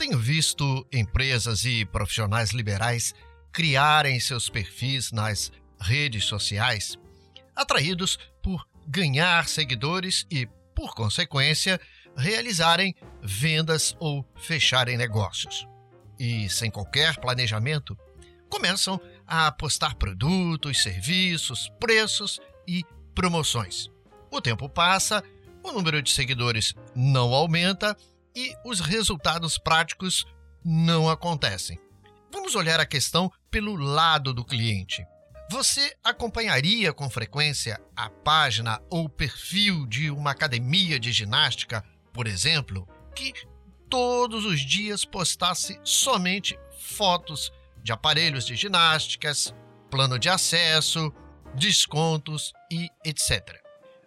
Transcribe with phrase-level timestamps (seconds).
[0.00, 3.14] Tenho visto empresas e profissionais liberais
[3.52, 6.98] criarem seus perfis nas redes sociais,
[7.54, 11.78] atraídos por ganhar seguidores e, por consequência,
[12.16, 15.68] realizarem vendas ou fecharem negócios.
[16.18, 17.94] E, sem qualquer planejamento,
[18.48, 23.90] começam a postar produtos, serviços, preços e promoções.
[24.30, 25.22] O tempo passa,
[25.62, 27.94] o número de seguidores não aumenta
[28.34, 30.26] e os resultados práticos
[30.64, 31.78] não acontecem.
[32.32, 35.04] Vamos olhar a questão pelo lado do cliente.
[35.50, 42.88] Você acompanharia com frequência a página ou perfil de uma academia de ginástica, por exemplo,
[43.16, 43.32] que
[43.88, 47.52] todos os dias postasse somente fotos
[47.82, 49.52] de aparelhos de ginásticas,
[49.90, 51.12] plano de acesso,
[51.54, 53.60] descontos e etc.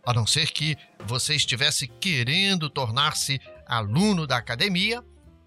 [0.06, 5.04] A não ser que você estivesse querendo tornar-se aluno da academia,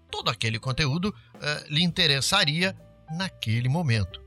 [0.09, 2.75] todo aquele conteúdo uh, lhe interessaria
[3.11, 4.21] naquele momento.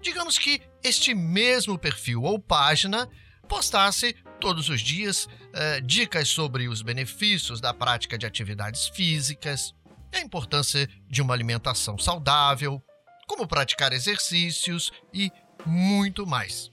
[0.00, 3.08] Digamos que este mesmo perfil ou página
[3.48, 9.74] postasse todos os dias uh, dicas sobre os benefícios da prática de atividades físicas,
[10.12, 12.82] a importância de uma alimentação saudável,
[13.26, 15.30] como praticar exercícios e
[15.64, 16.70] muito mais.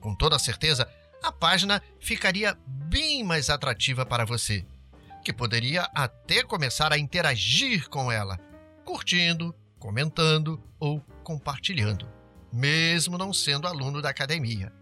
[0.00, 0.88] Com toda certeza,
[1.22, 4.66] a página ficaria bem mais atrativa para você
[5.22, 8.38] que poderia até começar a interagir com ela,
[8.84, 12.08] curtindo, comentando ou compartilhando,
[12.52, 14.72] mesmo não sendo aluno da academia.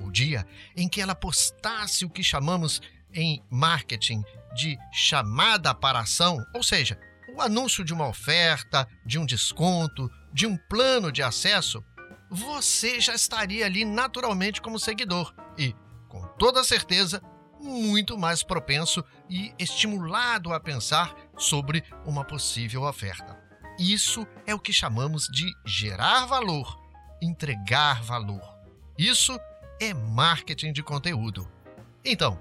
[0.00, 2.80] O dia em que ela postasse o que chamamos
[3.12, 4.22] em marketing
[4.54, 6.98] de chamada para ação, ou seja,
[7.34, 11.82] o anúncio de uma oferta, de um desconto, de um plano de acesso,
[12.30, 15.74] você já estaria ali naturalmente como seguidor e,
[16.08, 17.22] com toda certeza,
[17.64, 23.42] muito mais propenso e estimulado a pensar sobre uma possível oferta.
[23.78, 26.78] Isso é o que chamamos de gerar valor,
[27.20, 28.42] entregar valor.
[28.96, 29.36] Isso
[29.80, 31.50] é marketing de conteúdo.
[32.04, 32.38] Então,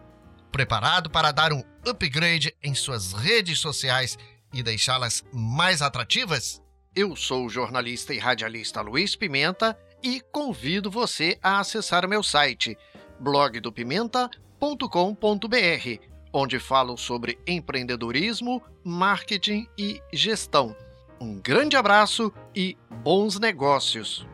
[0.51, 4.17] preparado para dar um upgrade em suas redes sociais
[4.53, 6.61] e deixá-las mais atrativas?
[6.95, 12.77] Eu sou o jornalista e radialista Luiz Pimenta e convido você a acessar meu site
[13.19, 16.01] blogdopimenta.com www.empreendedor.com.br,
[16.31, 20.75] onde falo sobre empreendedorismo, marketing e gestão.
[21.19, 24.25] Um grande abraço e bons negócios!